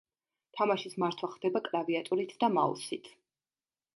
თამაშის 0.59 0.95
მართვა 1.03 1.29
ხდება 1.33 1.61
კლავიატურით 1.69 2.35
და 2.45 2.51
მაუსით. 2.57 3.13